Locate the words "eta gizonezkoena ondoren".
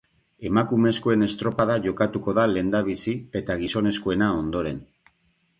3.41-4.85